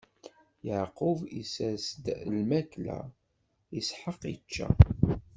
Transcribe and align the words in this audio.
Yeɛqub 0.65 1.19
isers-as-d 1.41 2.05
lmakla, 2.35 2.99
Isḥaq 3.79 4.21
ičča. 4.33 4.67